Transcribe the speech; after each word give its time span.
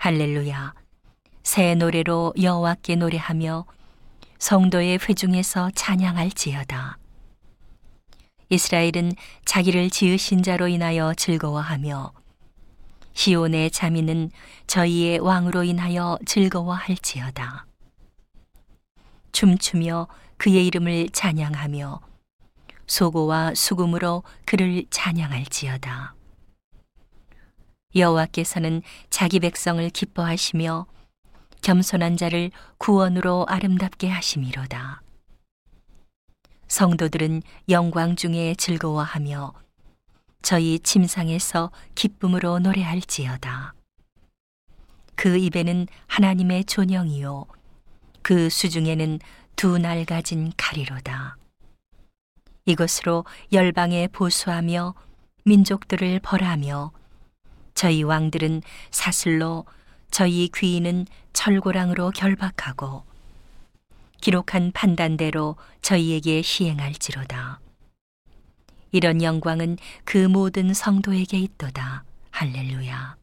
할렐루야. 0.00 0.74
새 1.42 1.74
노래로 1.74 2.34
여호와께 2.40 2.94
노래하며 2.94 3.66
성도의 4.38 5.00
회중에서 5.02 5.72
찬양할지어다. 5.74 6.98
이스라엘은 8.48 9.12
자기를 9.44 9.90
지으신 9.90 10.44
자로 10.44 10.68
인하여 10.68 11.14
즐거워하며 11.14 12.12
시온의 13.12 13.72
자민은 13.72 14.30
저희의 14.68 15.18
왕으로 15.18 15.64
인하여 15.64 16.16
즐거워할지어다. 16.24 17.66
춤추며 19.32 20.06
그의 20.36 20.64
이름을 20.68 21.08
찬양하며 21.08 22.00
소고와 22.86 23.54
수금으로 23.56 24.22
그를 24.46 24.84
찬양할지어다. 24.90 26.17
여호와께서는 27.98 28.82
자기 29.10 29.40
백성을 29.40 29.88
기뻐하시며 29.90 30.86
겸손한 31.62 32.16
자를 32.16 32.50
구원으로 32.78 33.46
아름답게 33.48 34.08
하심이로다. 34.08 35.02
성도들은 36.68 37.42
영광 37.68 38.14
중에 38.14 38.54
즐거워하며 38.56 39.54
저희 40.42 40.78
침상에서 40.78 41.70
기쁨으로 41.94 42.58
노래할지어다. 42.60 43.74
그 45.16 45.36
입에는 45.36 45.88
하나님의 46.06 46.64
존영이요 46.64 47.46
그 48.22 48.48
수중에는 48.48 49.18
두 49.56 49.78
날 49.78 50.04
가진 50.04 50.52
칼이로다. 50.56 51.36
이것으로 52.66 53.24
열방에 53.50 54.06
보수하며 54.08 54.94
민족들을 55.44 56.20
벌하며 56.20 56.92
저희 57.78 58.02
왕들은 58.02 58.62
사슬로 58.90 59.64
저희 60.10 60.48
귀인은 60.52 61.06
철고랑으로 61.32 62.10
결박하고 62.10 63.04
기록한 64.20 64.72
판단대로 64.72 65.54
저희에게 65.80 66.42
시행할지로다. 66.42 67.60
이런 68.90 69.22
영광은 69.22 69.78
그 70.04 70.18
모든 70.26 70.74
성도에게 70.74 71.38
있도다. 71.38 72.02
할렐루야. 72.32 73.14